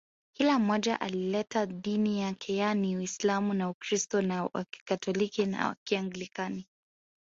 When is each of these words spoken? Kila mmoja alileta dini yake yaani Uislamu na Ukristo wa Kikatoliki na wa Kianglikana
Kila 0.33 0.59
mmoja 0.59 1.01
alileta 1.01 1.65
dini 1.65 2.21
yake 2.21 2.55
yaani 2.55 2.97
Uislamu 2.97 3.53
na 3.53 3.69
Ukristo 3.69 4.17
wa 4.53 4.63
Kikatoliki 4.71 5.45
na 5.45 5.67
wa 5.67 5.75
Kianglikana 5.83 6.63